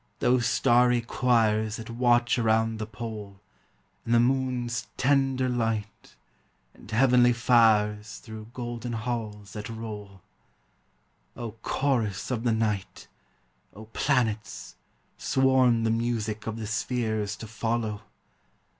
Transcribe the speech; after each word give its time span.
Those 0.17 0.47
starry 0.47 1.01
choirs 1.01 1.75
That 1.75 1.91
watch 1.91 2.39
around 2.39 2.79
the 2.79 2.87
pole, 2.87 3.39
And 4.03 4.15
the 4.15 4.19
moon's 4.19 4.87
tender 4.97 5.47
light, 5.47 6.15
and 6.73 6.89
heavenly 6.89 7.33
fires 7.33 8.17
Through 8.17 8.47
golden 8.51 8.93
halls 8.93 9.53
that 9.53 9.69
roll. 9.69 10.23
O 11.37 11.51
chorus 11.61 12.31
of 12.31 12.43
the 12.45 12.51
night! 12.51 13.07
O 13.75 13.85
planets, 13.93 14.75
sworn 15.19 15.83
The 15.83 15.91
music 15.91 16.47
of 16.47 16.57
the 16.57 16.65
spheres 16.65 17.35
To 17.35 17.45
follow! 17.45 18.01